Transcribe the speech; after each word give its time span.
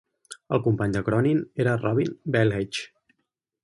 El 0.57 0.63
company 0.67 0.95
de 0.95 1.03
Cronin 1.11 1.43
era 1.67 1.77
Robin 1.85 2.13
Bailhache. 2.37 2.91